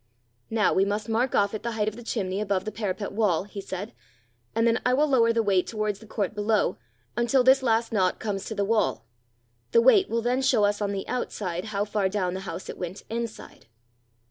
"Now 0.49 0.73
we 0.73 0.83
must 0.83 1.07
mark 1.07 1.35
off 1.35 1.53
it 1.53 1.61
the 1.61 1.73
height 1.73 1.87
of 1.87 1.95
the 1.95 2.01
chimney 2.01 2.41
above 2.41 2.65
the 2.65 2.71
parapet 2.71 3.11
wall," 3.11 3.43
he 3.43 3.61
said; 3.61 3.93
"and 4.55 4.65
then 4.65 4.81
I 4.83 4.95
will 4.95 5.05
lower 5.05 5.31
the 5.31 5.43
weight 5.43 5.67
towards 5.67 5.99
the 5.99 6.07
court 6.07 6.33
below, 6.33 6.79
until 7.15 7.43
this 7.43 7.61
last 7.61 7.93
knot 7.93 8.19
comes 8.19 8.45
to 8.45 8.55
the 8.55 8.65
wall: 8.65 9.05
the 9.73 9.79
weight 9.81 10.09
will 10.09 10.23
then 10.23 10.41
show 10.41 10.65
us 10.65 10.81
on 10.81 10.91
the 10.91 11.07
outside 11.07 11.65
how 11.65 11.85
far 11.85 12.09
down 12.09 12.33
the 12.33 12.39
house 12.49 12.67
it 12.67 12.79
went 12.79 13.03
inside. 13.11 13.67